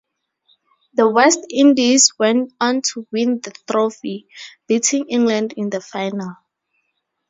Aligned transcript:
The 0.95 1.07
West 1.07 1.41
Indies 1.51 2.13
went 2.17 2.53
on 2.59 2.81
to 2.95 3.05
win 3.11 3.39
the 3.39 3.51
trophy, 3.69 4.29
beating 4.67 5.05
England 5.09 5.53
in 5.57 5.69
the 5.69 5.79
final. 5.79 6.37